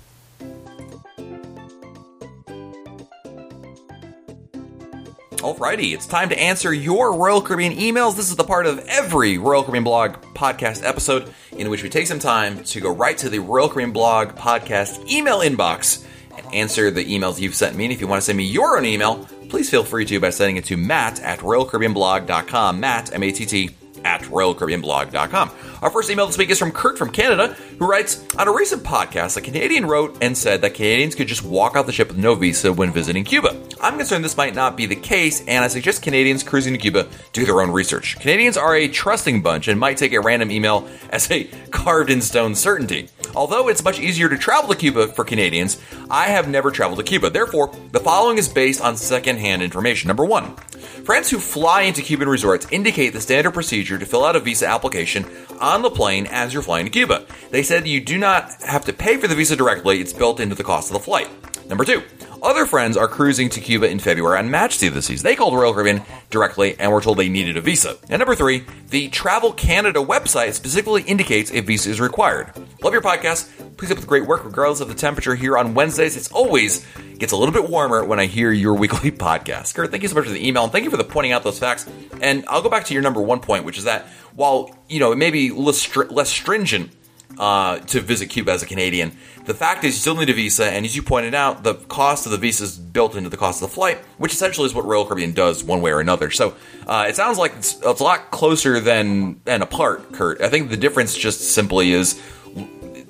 [5.40, 8.14] Alrighty, it's time to answer your Royal Caribbean emails.
[8.14, 12.06] This is the part of every Royal Caribbean blog podcast episode in which we take
[12.06, 16.04] some time to go right to the Royal Caribbean blog podcast email inbox
[16.36, 17.84] and answer the emails you've sent me.
[17.86, 20.28] And if you want to send me your own email, please feel free to by
[20.28, 22.78] sending it to matt at royalcaribbeanblog.com.
[22.78, 23.70] Matt, M A T T,
[24.04, 25.50] at royalcaribbeanblog.com.
[25.80, 28.84] Our first email this week is from Kurt from Canada, who writes On a recent
[28.84, 32.18] podcast, a Canadian wrote and said that Canadians could just walk off the ship with
[32.18, 33.56] no visa when visiting Cuba.
[33.80, 37.08] I'm concerned this might not be the case, and I suggest Canadians cruising to Cuba
[37.32, 38.20] do their own research.
[38.20, 42.20] Canadians are a trusting bunch and might take a random email as a carved in
[42.20, 43.08] stone certainty.
[43.34, 47.04] Although it's much easier to travel to Cuba for Canadians, I have never traveled to
[47.04, 47.30] Cuba.
[47.30, 50.08] Therefore, the following is based on secondhand information.
[50.08, 50.56] Number one,
[51.04, 54.66] friends who fly into Cuban resorts indicate the standard procedure to fill out a visa
[54.66, 55.24] application
[55.60, 57.24] on the plane as you're flying to Cuba.
[57.50, 60.56] They said you do not have to pay for the visa directly, it's built into
[60.56, 61.30] the cost of the flight.
[61.68, 62.02] Number two,
[62.42, 65.22] other friends are cruising to Cuba in February on match Seas.
[65.22, 67.96] They called Royal Caribbean directly and were told they needed a visa.
[68.08, 72.52] And number three, the Travel Canada website specifically indicates a visa is required.
[72.82, 73.48] Love your podcast.
[73.76, 76.16] Please up with great work regardless of the temperature here on Wednesdays.
[76.16, 76.84] It's always
[77.18, 79.76] gets a little bit warmer when I hear your weekly podcast.
[79.76, 81.44] Kurt, thank you so much for the email and thank you for the pointing out
[81.44, 81.88] those facts.
[82.20, 85.12] And I'll go back to your number one point, which is that while you know
[85.12, 86.90] it may be less stringent
[87.38, 89.12] uh, to visit Cuba as a Canadian.
[89.46, 92.26] The fact is, you still need a visa, and as you pointed out, the cost
[92.26, 94.84] of the visa is built into the cost of the flight, which essentially is what
[94.84, 96.30] Royal Caribbean does one way or another.
[96.30, 96.54] So
[96.86, 100.40] uh, it sounds like it's, it's a lot closer than than apart, Kurt.
[100.40, 102.20] I think the difference just simply is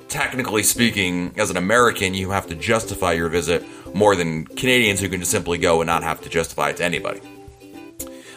[0.09, 5.09] technically speaking, as an American, you have to justify your visit more than Canadians who
[5.09, 7.21] can just simply go and not have to justify it to anybody.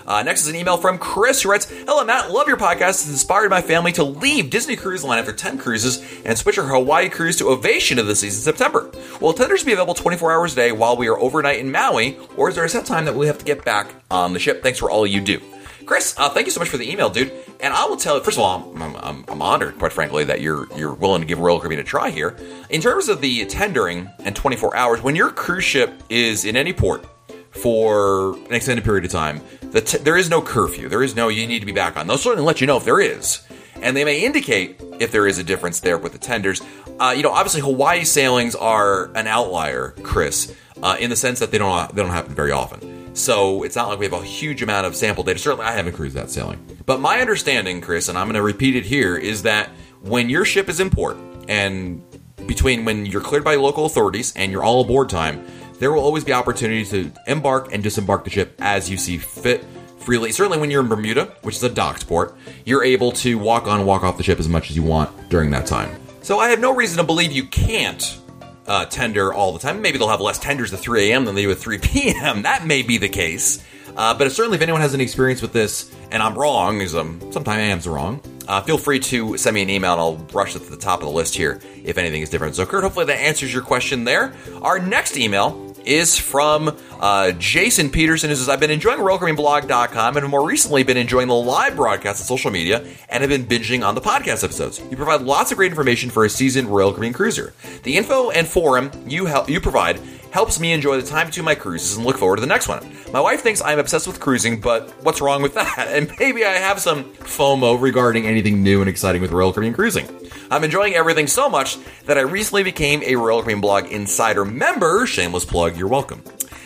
[0.06, 2.32] Uh, next is an email from Chris who writes Hello, Matt.
[2.32, 2.90] Love your podcast.
[2.90, 6.68] It's inspired my family to leave Disney Cruise Line after 10 cruises and switch our
[6.68, 8.92] Hawaii cruise to Ovation of the season in September.
[9.22, 12.50] Will tenders be available 24 hours a day while we are overnight in Maui, or
[12.50, 14.62] is there a set time that we have to get back on the ship?
[14.64, 15.42] Thanks for all you do.
[15.86, 17.32] Chris, uh, thank you so much for the email, dude.
[17.60, 20.42] And I will tell you, first of all, I'm, I'm, I'm, honored, quite frankly, that
[20.42, 22.38] you're you're willing to give Royal Caribbean a try here.
[22.70, 26.74] In terms of the tendering and 24 hours, when your cruise ship is in any
[26.74, 27.06] port
[27.54, 30.90] for an extended period of time, the t- there is no curfew.
[30.90, 32.08] There is no you need to be back on.
[32.08, 33.46] They'll certainly let you know if there is,
[33.82, 36.62] and they may indicate if there is a difference there with the tenders.
[37.00, 41.52] Uh, you know, obviously Hawaii sailings are an outlier, Chris, uh, in the sense that
[41.52, 43.16] they don't they don't happen very often.
[43.16, 45.38] So it's not like we have a huge amount of sample data.
[45.38, 46.66] Certainly, I haven't cruised that sailing.
[46.86, 49.70] But my understanding, Chris, and I'm going to repeat it here, is that
[50.02, 52.04] when your ship is in port and
[52.48, 55.46] between when you're cleared by local authorities and your all aboard time,
[55.84, 59.66] there will always be opportunities to embark and disembark the ship as you see fit
[59.98, 60.32] freely.
[60.32, 63.86] Certainly, when you're in Bermuda, which is a docked port, you're able to walk on,
[63.86, 65.94] walk off the ship as much as you want during that time.
[66.22, 68.18] So I have no reason to believe you can't
[68.66, 69.82] uh, tender all the time.
[69.82, 71.26] Maybe they'll have less tenders at 3 a.m.
[71.26, 72.44] than they do at 3 p.m.
[72.44, 73.62] That may be the case.
[73.98, 77.20] Uh, but certainly, if anyone has any experience with this, and I'm wrong, because um,
[77.34, 80.56] sometimes I am wrong, uh, feel free to send me an email and I'll brush
[80.56, 82.56] it to the top of the list here if anything is different.
[82.56, 84.34] So, Kurt, hopefully that answers your question there.
[84.62, 90.28] Our next email is from uh, Jason Peterson, who says, I've been enjoying RoyalCaribbeanBlog.com and
[90.30, 93.96] more recently been enjoying the live broadcast on social media and have been binging on
[93.96, 94.80] the podcast episodes.
[94.90, 97.54] You provide lots of great information for a seasoned Royal Caribbean cruiser.
[97.84, 100.00] The info and forum you help you provide
[100.34, 102.84] helps me enjoy the time between my cruises and look forward to the next one.
[103.14, 105.88] My wife thinks I'm obsessed with cruising, but what's wrong with that?
[105.94, 110.08] And maybe I have some FOMO regarding anything new and exciting with Royal Caribbean cruising.
[110.50, 115.06] I'm enjoying everything so much that I recently became a Royal Caribbean Blog Insider member.
[115.06, 116.24] Shameless plug, you're welcome.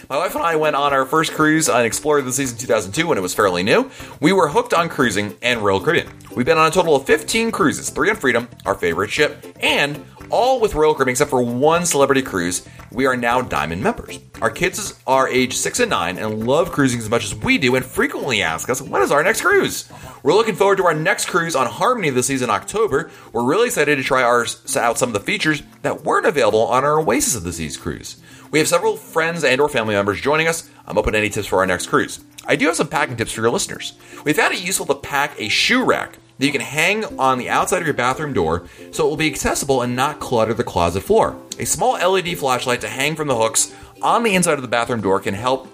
[0.10, 3.18] My wife and I went on our first cruise on Explorer the season 2002 when
[3.18, 3.92] it was fairly new.
[4.22, 6.08] We were hooked on cruising and Royal Caribbean.
[6.34, 10.02] We've been on a total of 15 cruises, three on Freedom, our favorite ship, and
[10.30, 12.68] all with Royal Caribbean except for one celebrity cruise.
[12.92, 14.20] We are now Diamond members.
[14.42, 17.76] Our kids are age 6 and 9 and love cruising as much as we do
[17.76, 19.90] and frequently ask us, when is our next cruise?
[20.24, 23.12] We're looking forward to our next cruise on Harmony this season, October.
[23.32, 26.84] We're really excited to try our, out some of the features that weren't available on
[26.84, 28.18] our Oasis of the Seas cruise.
[28.52, 30.70] We have several friends and or family members joining us.
[30.86, 32.24] I'm open to any tips for our next cruise.
[32.46, 33.94] I do have some packing tips for your listeners.
[34.24, 37.50] We found it useful to pack a shoe rack that you can hang on the
[37.50, 41.02] outside of your bathroom door so it will be accessible and not clutter the closet
[41.02, 41.36] floor.
[41.60, 45.02] A small LED flashlight to hang from the hooks on the inside of the bathroom
[45.02, 45.68] door can help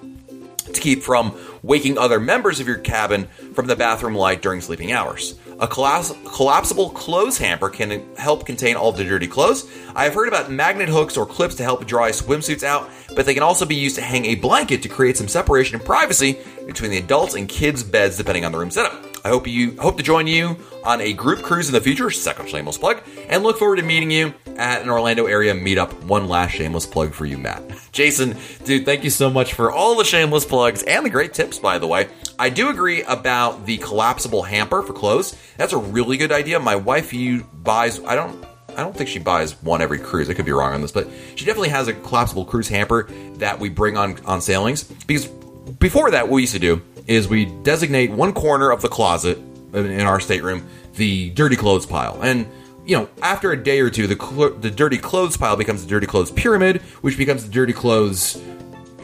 [0.74, 4.92] to keep from waking other members of your cabin from the bathroom light during sleeping
[4.92, 5.38] hours.
[5.60, 9.70] A collapsible clothes hamper can help contain all the dirty clothes.
[9.96, 13.34] I have heard about magnet hooks or clips to help dry swimsuits out, but they
[13.34, 16.92] can also be used to hang a blanket to create some separation and privacy between
[16.92, 19.03] the adults and kids' beds depending on the room setup.
[19.24, 22.50] I hope you hope to join you on a group cruise in the future, second
[22.50, 25.94] shameless plug, and look forward to meeting you at an Orlando area meetup.
[26.04, 27.64] One last shameless plug for you, Matt.
[27.94, 31.58] Jason, dude, thank you so much for all the shameless plugs and the great tips,
[31.58, 32.10] by the way.
[32.38, 35.38] I do agree about the collapsible hamper for clothes.
[35.58, 36.60] That's a really good idea.
[36.60, 38.44] My wife you buys I don't
[38.76, 40.30] I don't think she buys one every cruise.
[40.30, 43.60] I could be wrong on this, but she definitely has a collapsible cruise hamper that
[43.60, 45.28] we bring on on sailings because
[45.80, 49.38] before that, what we used to do is we designate one corner of the closet
[49.74, 52.22] in our stateroom the dirty clothes pile.
[52.22, 52.48] And
[52.86, 55.90] you know, after a day or two, the cl- the dirty clothes pile becomes the
[55.90, 58.42] dirty clothes pyramid, which becomes the dirty clothes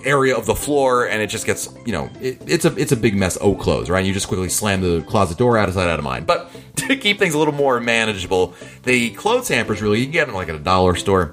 [0.06, 2.98] area of the floor, and it just gets you know, it, it's a it's a
[2.98, 3.38] big mess.
[3.40, 4.06] Oh, clothes, right?
[4.06, 6.28] You just quickly slam the closet door out of sight, out of mind.
[6.28, 10.26] But to keep things a little more manageable, the clothes hampers really you can get
[10.28, 11.32] them like at a dollar store.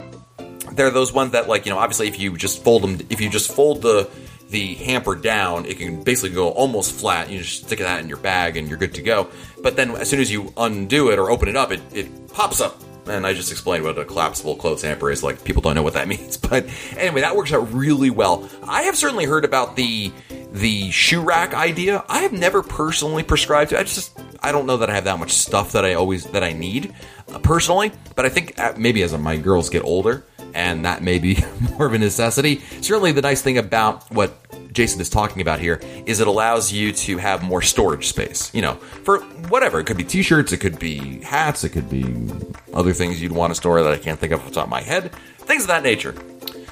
[0.73, 3.29] They're those ones that like you know, obviously if you just fold them, if you
[3.29, 4.09] just fold the
[4.51, 7.31] the hamper down, it can basically go almost flat.
[7.31, 9.29] You just stick that in your bag and you're good to go.
[9.63, 12.61] But then as soon as you undo it or open it up, it, it pops
[12.61, 12.81] up.
[13.07, 15.23] And I just explained what a collapsible clothes hamper is.
[15.23, 18.49] Like people don't know what that means, but anyway, that works out really well.
[18.67, 20.13] I have certainly heard about the
[20.53, 22.05] the shoe rack idea.
[22.09, 23.79] I have never personally prescribed to.
[23.79, 26.43] I just I don't know that I have that much stuff that I always that
[26.43, 26.95] I need
[27.33, 27.93] uh, personally.
[28.15, 30.25] But I think uh, maybe as my girls get older,
[30.57, 31.39] and that may be
[31.71, 32.61] more of a necessity.
[32.81, 34.35] Certainly, the nice thing about what
[34.73, 38.53] Jason is talking about here is it allows you to have more storage space.
[38.55, 39.79] You know, for whatever.
[39.79, 42.29] It could be t shirts, it could be hats, it could be
[42.73, 44.71] other things you'd want to store that I can't think of off the top of
[44.71, 45.13] my head.
[45.39, 46.15] Things of that nature.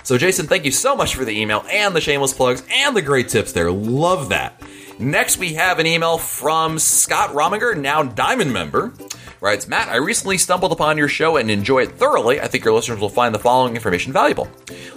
[0.03, 3.03] So, Jason, thank you so much for the email and the shameless plugs and the
[3.03, 3.71] great tips there.
[3.71, 4.61] Love that.
[4.99, 8.93] Next, we have an email from Scott Rominger, now Diamond member.
[9.45, 12.41] Writes, Matt, I recently stumbled upon your show and enjoy it thoroughly.
[12.41, 14.49] I think your listeners will find the following information valuable.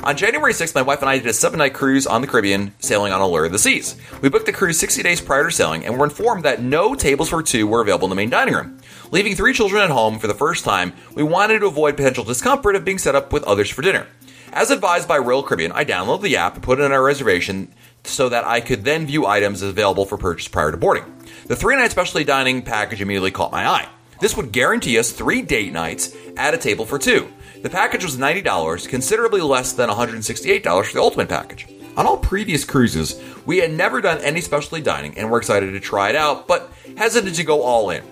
[0.06, 2.74] On January 6th, my wife and I did a seven night cruise on the Caribbean,
[2.80, 3.98] sailing on Allure of the Seas.
[4.22, 7.28] We booked the cruise 60 days prior to sailing and were informed that no tables
[7.28, 8.80] for two were available in the main dining room.
[9.12, 12.78] Leaving three children at home for the first time, we wanted to avoid potential discomfort
[12.78, 14.08] of being set up with others for dinner.
[14.54, 17.74] As advised by Royal Caribbean, I downloaded the app and put in our reservation
[18.06, 21.04] so that I could then view items available for purchase prior to boarding.
[21.48, 23.90] The three night specialty dining package immediately caught my eye.
[24.20, 27.32] This would guarantee us three date nights at a table for two.
[27.62, 31.68] The package was $90, considerably less than $168 for the ultimate package.
[31.98, 35.80] On all previous cruises, we had never done any specialty dining and were excited to
[35.80, 38.04] try it out, but hesitant to go all in.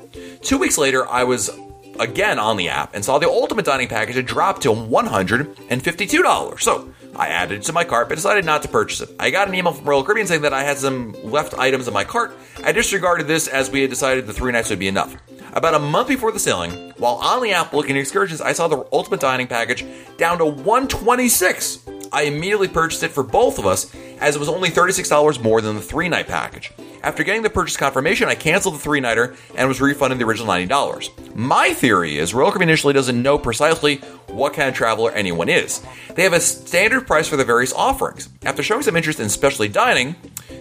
[0.41, 1.51] Two weeks later, I was
[1.99, 6.59] again on the app and saw the ultimate dining package had dropped to $152.
[6.59, 9.09] So I added it to my cart but decided not to purchase it.
[9.19, 11.93] I got an email from Royal Caribbean saying that I had some left items in
[11.93, 12.35] my cart.
[12.63, 15.15] I disregarded this as we had decided the three nights would be enough.
[15.53, 18.67] About a month before the sailing, while on the app looking at excursions, I saw
[18.67, 19.85] the ultimate dining package
[20.17, 21.79] down to 126.
[22.15, 25.75] I immediately purchased it for both of us as it was only $36 more than
[25.75, 26.71] the three night package.
[27.03, 30.47] After getting the purchase confirmation, I canceled the three nighter and was refunded the original
[30.47, 31.35] $90.
[31.35, 33.97] My theory is Royal Caribbean initially doesn't know precisely
[34.27, 35.83] what kind of traveler anyone is.
[36.15, 38.29] They have a standard price for the various offerings.
[38.45, 40.15] After showing some interest in specialty dining,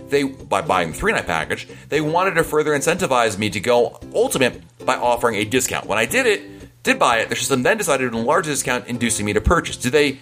[0.08, 4.00] they by buying the three night package, they wanted to further incentivize me to go
[4.12, 5.86] ultimate by offering a discount.
[5.86, 8.88] When I did it, did buy it, the system then decided to enlarge the discount,
[8.88, 9.76] inducing me to purchase.
[9.76, 10.18] Do they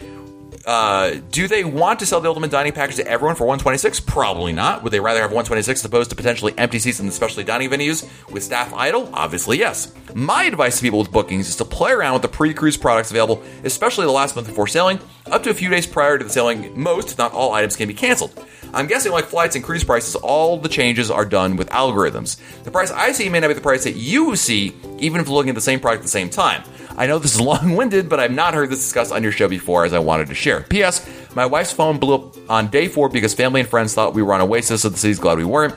[0.65, 4.01] uh, do they want to sell the ultimate dining package to everyone for 126?
[4.01, 4.83] Probably not.
[4.83, 7.69] Would they rather have 126 as opposed to potentially empty seats in the specialty dining
[7.69, 9.11] venues with staff idle?
[9.13, 9.93] Obviously, yes.
[10.15, 13.43] My advice to people with bookings is to play around with the pre-cruise products available,
[13.65, 16.81] especially the last month before sailing, up to a few days prior to the sailing.
[16.81, 18.33] Most, if not all, items can be canceled.
[18.75, 22.41] I'm guessing, like flights and cruise prices, all the changes are done with algorithms.
[22.63, 25.51] The price I see may not be the price that you see, even if looking
[25.51, 26.63] at the same product at the same time.
[26.97, 29.49] I know this is long winded, but I've not heard this discussed on your show
[29.49, 30.63] before as I wanted to share.
[30.63, 31.07] P.S.
[31.35, 34.35] My wife's phone blew up on day four because family and friends thought we were
[34.35, 35.75] on Oasis, of the city's glad we weren't.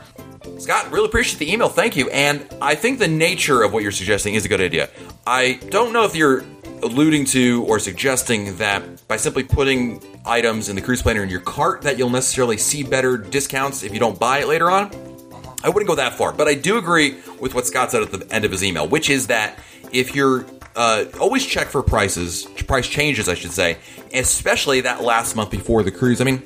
[0.60, 1.70] Scott, really appreciate the email.
[1.70, 2.10] Thank you.
[2.10, 4.90] And I think the nature of what you're suggesting is a good idea.
[5.28, 6.44] I don't know if you're
[6.84, 11.42] alluding to or suggesting that by simply putting items in the cruise planner in your
[11.42, 14.92] cart that you'll necessarily see better discounts if you don't buy it later on.
[15.64, 18.32] I wouldn't go that far, but I do agree with what Scott said at the
[18.34, 19.58] end of his email, which is that
[19.92, 20.46] if you're
[20.76, 23.78] uh, always check for prices, price changes, I should say,
[24.14, 26.22] especially that last month before the cruise.
[26.22, 26.44] I mean,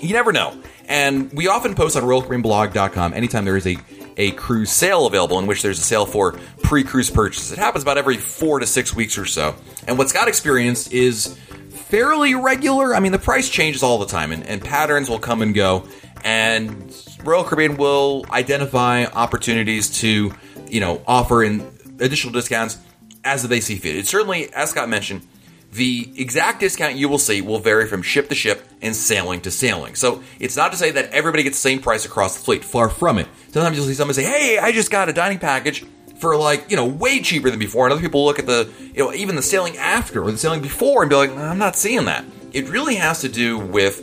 [0.00, 0.58] you never know.
[0.86, 3.76] And we often post on RoyalCaribbeanBlog.com anytime there is a,
[4.16, 7.52] a cruise sale available in which there's a sale for pre cruise purchases.
[7.52, 9.54] It happens about every four to six weeks or so.
[9.86, 11.38] And what Scott experienced is
[11.70, 12.94] fairly regular.
[12.94, 15.86] I mean, the price changes all the time, and, and patterns will come and go.
[16.22, 20.34] And Royal Caribbean will identify opportunities to,
[20.68, 21.60] you know, offer in
[22.00, 22.78] additional discounts
[23.24, 23.96] as they see fit.
[23.96, 25.26] It certainly, as Scott mentioned,
[25.72, 29.50] the exact discount you will see will vary from ship to ship and sailing to
[29.50, 29.96] sailing.
[29.96, 32.64] So it's not to say that everybody gets the same price across the fleet.
[32.64, 33.26] Far from it.
[33.50, 35.84] Sometimes you'll see somebody say, "Hey, I just got a dining package."
[36.18, 39.02] For like you know way cheaper than before, and other people look at the you
[39.02, 42.04] know even the sailing after or the sailing before and be like, I'm not seeing
[42.04, 42.24] that.
[42.52, 44.00] It really has to do with,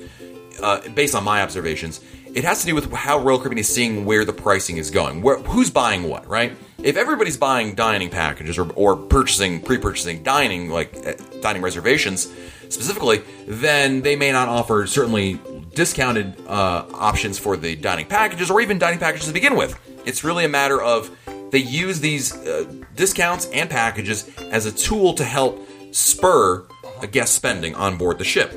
[0.62, 2.02] uh, based on my observations,
[2.36, 5.22] it has to do with how Royal Caribbean is seeing where the pricing is going,
[5.22, 6.52] where, who's buying what, right?
[6.84, 12.32] If everybody's buying dining packages or, or purchasing, pre-purchasing dining, like uh, dining reservations
[12.70, 15.39] specifically, then they may not offer certainly
[15.74, 19.80] discounted uh, options for the dining packages or even dining packages to begin with.
[20.06, 21.15] It's really a matter of
[21.52, 26.65] they use these uh, discounts and packages as a tool to help spur
[27.12, 28.54] guest spending on board the ship.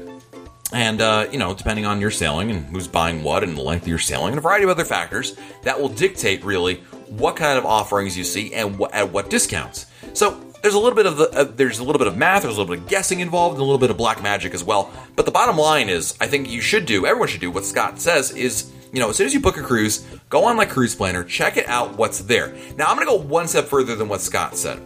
[0.73, 3.83] And, uh, you know, depending on your sailing and who's buying what and the length
[3.83, 6.83] of your sailing and a variety of other factors, that will dictate really
[7.19, 9.87] what kind of offerings you see and wh- at what discounts.
[10.13, 12.57] So there's a little bit of the, uh, there's a little bit of math, there's
[12.57, 14.91] a little bit of guessing involved, and a little bit of black magic as well.
[15.15, 18.01] But the bottom line is, I think you should do, everyone should do what Scott
[18.01, 20.95] says is, you know, as soon as you book a cruise, go on like Cruise
[20.95, 22.55] Planner, check it out what's there.
[22.79, 24.81] Now I'm to go one step further than what Scott said.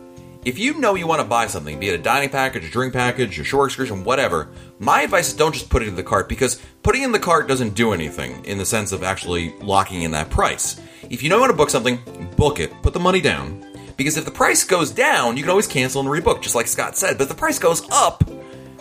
[0.44, 2.92] If you know you want to buy something, be it a dining package, a drink
[2.92, 6.28] package, a shore excursion, whatever, my advice is don't just put it in the cart
[6.28, 10.12] because putting in the cart doesn't do anything in the sense of actually locking in
[10.12, 10.80] that price.
[11.10, 11.98] If you know you want to book something,
[12.36, 13.64] book it, put the money down.
[13.96, 16.96] Because if the price goes down, you can always cancel and rebook, just like Scott
[16.96, 17.18] said.
[17.18, 18.22] But if the price goes up,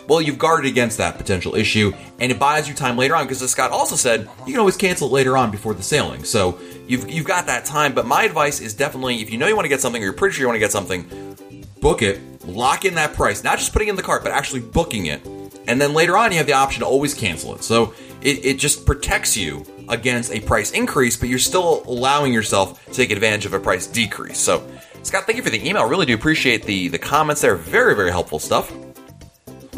[0.06, 3.24] well, you've guarded against that potential issue, and it buys you time later on.
[3.24, 6.24] Because as Scott also said, you can always cancel it later on before the sailing.
[6.24, 7.94] So you've you've got that time.
[7.94, 10.14] But my advice is definitely, if you know you want to get something, or you're
[10.14, 11.36] pretty sure you want to get something,
[11.80, 15.06] book it, lock in that price, not just putting in the cart, but actually booking
[15.06, 15.26] it.
[15.66, 17.62] And then later on, you have the option to always cancel it.
[17.62, 22.84] So it, it just protects you against a price increase, but you're still allowing yourself
[22.86, 24.38] to take advantage of a price decrease.
[24.38, 24.66] So,
[25.02, 25.88] Scott, thank you for the email.
[25.88, 27.56] Really do appreciate the, the comments there.
[27.56, 28.72] Very, very helpful stuff.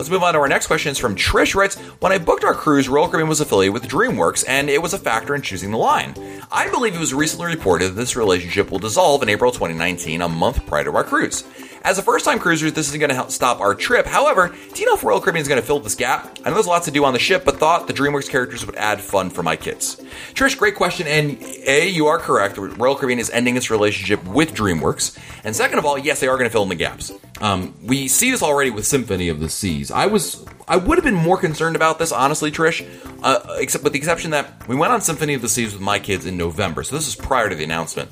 [0.01, 0.91] Let's move on to our next question.
[0.91, 1.55] It's from Trish.
[1.55, 4.95] Writes, when I booked our cruise, Royal Caribbean was affiliated with DreamWorks, and it was
[4.95, 6.15] a factor in choosing the line.
[6.51, 10.29] I believe it was recently reported that this relationship will dissolve in April 2019, a
[10.29, 11.45] month prior to our cruise.
[11.83, 14.07] As a first time cruisers, this isn't going to stop our trip.
[14.07, 16.39] However, do you know if Royal Caribbean is going to fill this gap?
[16.45, 18.77] I know there's lots to do on the ship, but thought the DreamWorks characters would
[18.77, 19.97] add fun for my kids.
[20.35, 21.07] Trish, great question.
[21.07, 22.59] And A, you are correct.
[22.59, 25.19] Royal Caribbean is ending its relationship with DreamWorks.
[25.43, 27.13] And second of all, yes, they are going to fill in the gaps.
[27.41, 29.91] Um, we see this already with Symphony of the Seas.
[29.91, 32.87] I was, I would have been more concerned about this, honestly, Trish,
[33.23, 35.99] uh, except with the exception that we went on Symphony of the Seas with my
[35.99, 36.83] kids in November.
[36.83, 38.11] So this is prior to the announcement.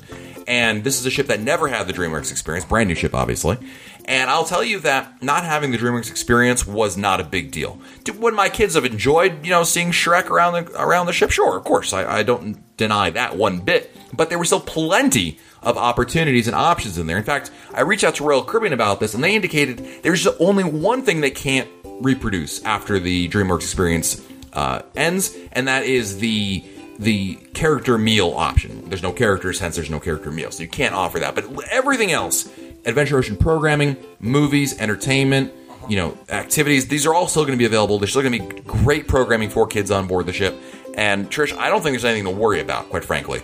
[0.49, 3.57] And this is a ship that never had the DreamWorks experience, brand new ship, obviously.
[4.05, 7.79] And I'll tell you that not having the DreamWorks experience was not a big deal.
[8.17, 11.29] Would my kids have enjoyed, you know, seeing Shrek around the around the ship?
[11.29, 11.93] Sure, of course.
[11.93, 13.95] I, I don't deny that one bit.
[14.11, 17.17] But there were still plenty of opportunities and options in there.
[17.19, 20.63] In fact, I reached out to Royal Caribbean about this, and they indicated there's only
[20.63, 26.63] one thing they can't reproduce after the DreamWorks experience uh, ends, and that is the
[26.99, 28.89] the character meal option.
[28.89, 31.33] There's no characters, hence there's no character meal, so you can't offer that.
[31.33, 32.49] But everything else
[32.85, 35.53] Adventure Ocean programming, movies, entertainment,
[35.87, 36.87] you know, activities.
[36.87, 37.99] These are all still going to be available.
[37.99, 40.55] There's still going to be great programming for kids on board the ship.
[40.95, 43.41] And Trish, I don't think there's anything to worry about, quite frankly.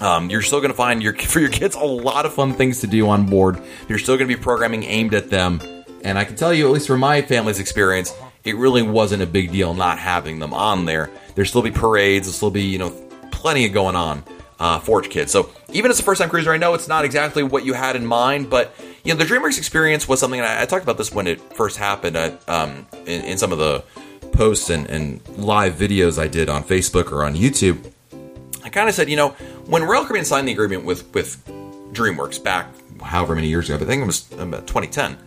[0.00, 2.80] Um, you're still going to find your for your kids a lot of fun things
[2.80, 3.60] to do on board.
[3.88, 5.60] You're still going to be programming aimed at them.
[6.04, 8.12] And I can tell you, at least from my family's experience,
[8.44, 11.10] it really wasn't a big deal not having them on there.
[11.34, 12.26] There'll still be parades.
[12.26, 12.90] There'll still be you know
[13.30, 14.24] plenty of going on
[14.58, 15.32] uh, Forge Kids.
[15.32, 17.96] So even as a first time cruiser, I know it's not exactly what you had
[17.96, 18.74] in mind, but
[19.04, 20.40] you know the DreamWorks experience was something.
[20.40, 22.16] I, I talked about this when it first happened
[22.48, 23.84] um, in, in, some of the
[24.32, 27.90] posts and, and live videos I did on Facebook or on YouTube.
[28.64, 29.30] I kind of said, you know,
[29.66, 31.44] when Royal Caribbean signed the agreement with with
[31.92, 32.68] DreamWorks back
[33.02, 35.18] however many years ago, I think it was about 2010.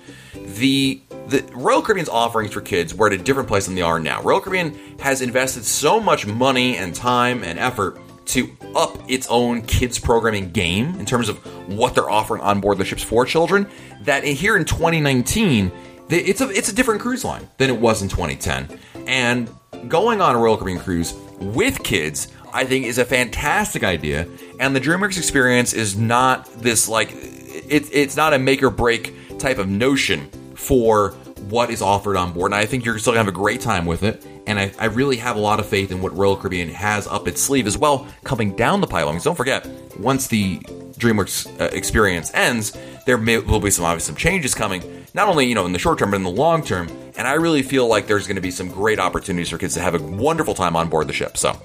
[0.57, 3.99] The the Royal Caribbean's offerings for kids were at a different place than they are
[3.99, 4.21] now.
[4.21, 9.61] Royal Caribbean has invested so much money and time and effort to up its own
[9.63, 11.37] kids programming game in terms of
[11.69, 13.67] what they're offering on board the ships for children
[14.01, 15.71] that here in 2019
[16.09, 19.49] it's a it's a different cruise line than it was in 2010 and
[19.87, 24.27] going on a Royal Caribbean cruise with kids I think is a fantastic idea
[24.59, 29.13] and the DreamWorks experience is not this like it, it's not a make or break
[29.39, 31.11] type of notion for
[31.49, 33.85] what is offered on board and I think you're still gonna have a great time
[33.85, 36.69] with it and I, I, really have a lot of faith in what Royal Caribbean
[36.69, 39.19] has up its sleeve as well, coming down the pipeline.
[39.19, 39.67] Don't forget,
[39.99, 45.05] once the DreamWorks uh, experience ends, there may, will be some obvious some changes coming,
[45.13, 46.89] not only you know in the short term but in the long term.
[47.17, 49.81] And I really feel like there's going to be some great opportunities for kids to
[49.81, 51.37] have a wonderful time on board the ship.
[51.37, 51.57] So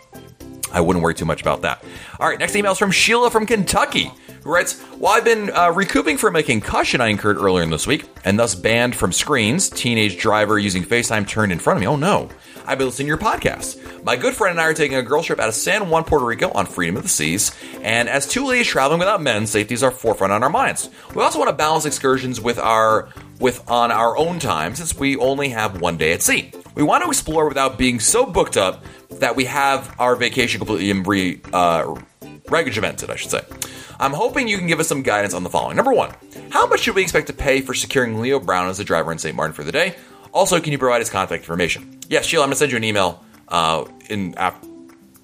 [0.72, 1.84] I wouldn't worry too much about that.
[2.20, 5.72] All right, next email is from Sheila from Kentucky, who writes While I've been uh,
[5.72, 9.68] recouping from a concussion I incurred earlier in this week, and thus banned from screens,
[9.68, 11.86] teenage driver using FaceTime turned in front of me.
[11.86, 12.28] Oh no.
[12.66, 14.04] I've been listening to your podcast.
[14.04, 16.24] My good friend and I are taking a girl trip out of San Juan, Puerto
[16.24, 19.82] Rico on Freedom of the Seas, and as two ladies traveling without men, safety is
[19.82, 20.88] our forefront on our minds.
[21.14, 23.08] We also want to balance excursions with our
[23.40, 26.52] with on our own time since we only have one day at sea.
[26.74, 30.92] We want to explore without being so booked up that we have our vacation completely
[30.92, 32.00] re, uh,
[32.48, 33.42] regimented, I should say.
[34.00, 35.76] I'm hoping you can give us some guidance on the following.
[35.76, 36.14] Number one,
[36.48, 39.18] how much should we expect to pay for securing Leo Brown as a driver in
[39.18, 39.36] St.
[39.36, 39.94] Martin for the day?
[40.32, 42.00] Also, can you provide his contact information?
[42.08, 43.22] Yes, Sheila, I'm gonna send you an email.
[43.46, 44.66] Uh, in after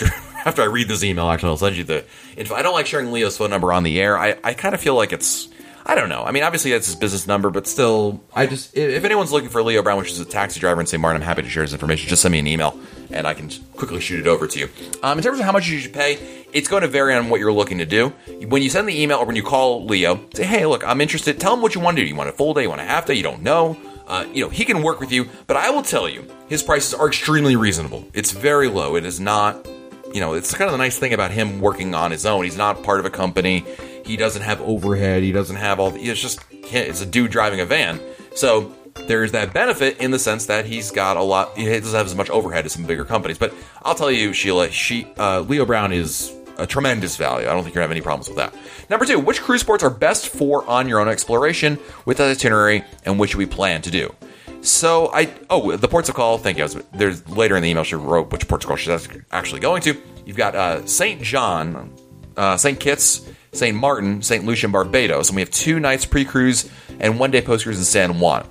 [0.44, 2.04] after I read this email, actually, I'll send you the
[2.36, 2.54] info.
[2.54, 4.18] I don't like sharing Leo's phone number on the air.
[4.18, 5.48] I, I kind of feel like it's
[5.86, 6.24] I don't know.
[6.24, 9.62] I mean, obviously that's his business number, but still, I just if anyone's looking for
[9.62, 11.00] Leo Brown, which is a taxi driver in St.
[11.00, 12.08] Martin, I'm happy to share his information.
[12.08, 12.75] Just send me an email,
[13.16, 14.68] and I can quickly shoot it over to you.
[15.02, 17.40] Um, in terms of how much you should pay, it's going to vary on what
[17.40, 18.10] you're looking to do.
[18.46, 21.40] When you send the email or when you call Leo, say, "Hey, look, I'm interested."
[21.40, 22.08] Tell him what you want to do.
[22.08, 22.62] You want a full day?
[22.62, 23.14] You want a half day?
[23.14, 23.76] You don't know.
[24.06, 26.94] Uh, you know, he can work with you, but I will tell you, his prices
[26.94, 28.04] are extremely reasonable.
[28.14, 28.94] It's very low.
[28.94, 29.66] It is not,
[30.14, 32.44] you know, it's kind of the nice thing about him working on his own.
[32.44, 33.64] He's not part of a company.
[34.04, 35.24] He doesn't have overhead.
[35.24, 35.90] He doesn't have all.
[35.90, 38.00] The, it's just it's a dude driving a van.
[38.36, 38.72] So
[39.06, 41.56] there's that benefit in the sense that he's got a lot.
[41.56, 43.38] He doesn't have as much overhead as some bigger companies.
[43.38, 47.46] But I'll tell you, Sheila, she uh, Leo Brown is a tremendous value.
[47.46, 48.54] I don't think you're gonna have any problems with that.
[48.88, 52.84] Number two, which cruise ports are best for on your own exploration with that itinerary
[53.04, 54.14] and which we plan to do?
[54.62, 56.38] So I oh the ports of call.
[56.38, 56.64] Thank you.
[56.64, 59.82] Was, there's later in the email she wrote which ports of call she's actually going
[59.82, 60.00] to.
[60.24, 61.92] You've got uh, Saint John,
[62.36, 66.68] uh, Saint Kitts, Saint Martin, Saint Lucia, and Barbados, and we have two nights pre-cruise
[66.98, 68.44] and one day post-cruise in San Juan.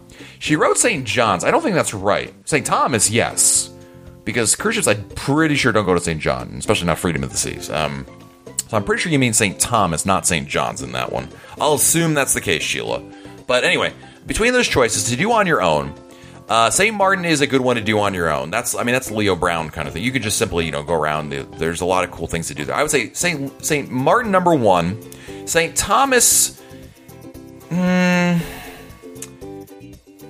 [0.46, 1.06] She wrote St.
[1.06, 1.44] John's.
[1.44, 2.32] I don't think that's right.
[2.48, 2.64] St.
[2.64, 3.72] Thomas, yes,
[4.26, 6.22] because cruise ships I'm pretty sure don't go to St.
[6.22, 7.72] John, especially not Freedom of the Seas.
[7.72, 8.06] Um,
[8.68, 9.60] so I'm pretty sure you mean St.
[9.60, 10.48] Thomas, not St.
[10.48, 11.30] John's in that one.
[11.60, 13.02] I'll assume that's the case, Sheila.
[13.48, 13.92] But anyway,
[14.28, 15.96] between those choices to do on your own,
[16.48, 16.96] uh, St.
[16.96, 18.52] Martin is a good one to do on your own.
[18.52, 20.04] That's, I mean, that's Leo Brown kind of thing.
[20.04, 21.32] You could just simply, you know, go around.
[21.32, 22.76] There's a lot of cool things to do there.
[22.76, 23.66] I would say St.
[23.66, 23.90] St.
[23.90, 25.02] Martin number one,
[25.48, 25.76] St.
[25.76, 26.62] Thomas.
[27.70, 28.55] Hmm.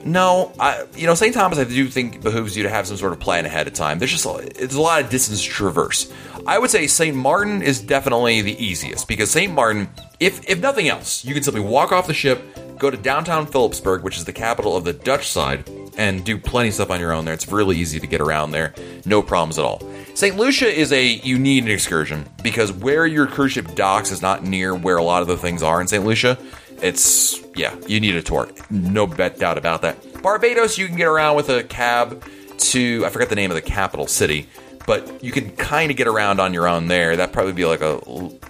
[0.06, 1.34] No, I, you know, St.
[1.34, 3.98] Thomas, I do think behooves you to have some sort of plan ahead of time.
[3.98, 6.14] There's just a, it's a lot of distance to traverse.
[6.46, 7.16] I would say St.
[7.18, 9.52] Martin is definitely the easiest because St.
[9.52, 9.90] Martin,
[10.20, 12.40] if if nothing else, you can simply walk off the ship,
[12.78, 16.68] go to downtown Philipsburg, which is the capital of the Dutch side, and do plenty
[16.68, 17.34] of stuff on your own there.
[17.34, 18.76] It's really easy to get around there,
[19.06, 19.82] no problems at all.
[20.14, 20.38] St.
[20.38, 24.44] Lucia is a you need an excursion because where your cruise ship docks is not
[24.44, 26.06] near where a lot of the things are in St.
[26.06, 26.38] Lucia.
[26.82, 28.50] It's yeah, you need a tour.
[28.70, 30.22] No bet doubt about that.
[30.22, 32.24] Barbados, you can get around with a cab
[32.58, 34.48] to I forget the name of the capital city,
[34.86, 37.16] but you can kind of get around on your own there.
[37.16, 38.00] That'd probably be like a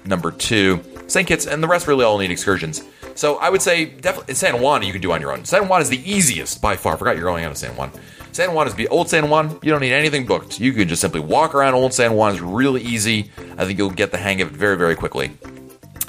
[0.05, 0.82] number two.
[1.07, 1.28] St.
[1.28, 2.84] Kitts and the rest really all need excursions.
[3.15, 5.45] So I would say definitely San Juan you can do on your own.
[5.45, 6.95] San Juan is the easiest by far.
[6.95, 7.91] I forgot you're going out of San Juan.
[8.34, 9.57] San Juan is the old San Juan.
[9.61, 10.59] You don't need anything booked.
[10.59, 12.34] You can just simply walk around old San Juan.
[12.34, 13.32] It's really easy.
[13.57, 15.32] I think you'll get the hang of it very, very quickly.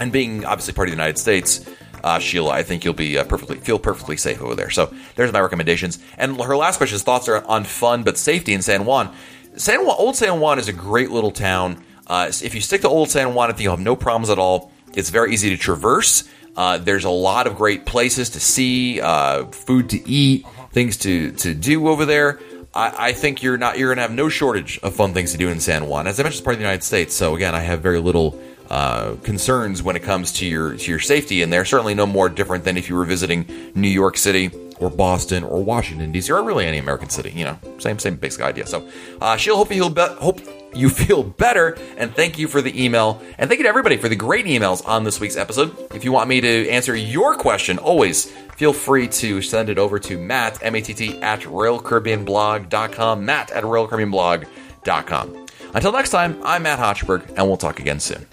[0.00, 1.64] And being obviously part of the United States,
[2.06, 4.70] uh, Sheila, I think you'll be uh, perfectly feel perfectly safe over there.
[4.70, 5.98] So there's my recommendations.
[6.16, 9.12] And her last question: is thoughts are on fun but safety in San Juan.
[9.56, 11.82] San Juan, Old San Juan is a great little town.
[12.06, 14.38] Uh, if you stick to Old San Juan, I think you'll have no problems at
[14.38, 14.70] all.
[14.94, 16.28] It's very easy to traverse.
[16.56, 21.32] Uh, there's a lot of great places to see, uh, food to eat, things to
[21.32, 22.38] to do over there.
[22.72, 25.48] I, I think you're not you're gonna have no shortage of fun things to do
[25.48, 26.06] in San Juan.
[26.06, 28.40] As I mentioned, it's part of the United States, so again, I have very little
[28.70, 32.28] uh, concerns when it comes to your to your safety, and they're certainly no more
[32.28, 36.32] different than if you were visiting New York City or Boston or Washington D.C.
[36.32, 37.30] or really any American city.
[37.30, 38.66] You know, same same basic idea.
[38.66, 38.88] So,
[39.20, 40.40] uh, Sheila, hope you be- hope
[40.74, 44.08] you feel better, and thank you for the email, and thank you to everybody for
[44.08, 45.74] the great emails on this week's episode.
[45.94, 49.98] If you want me to answer your question, always feel free to send it over
[50.00, 53.24] to Matt M A T T at RoyalCaribbeanBlog.com.
[53.24, 55.46] Matt at RoyalCaribbeanBlog.com.
[55.74, 58.26] Until next time, I'm Matt Hochberg, and we'll talk again soon.